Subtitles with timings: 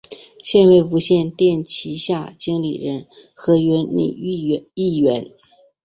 [0.43, 3.05] 现为无线电视旗下经理人
[3.35, 4.01] 合约女
[4.73, 5.27] 艺员。